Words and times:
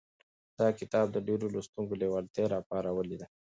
دا 0.59 0.67
کتاب 0.79 1.05
د 1.11 1.17
ډېرو 1.27 1.45
لوستونکو 1.53 1.99
لېوالتیا 2.01 2.45
راپارولې 2.55 3.15
ده. 3.21 3.27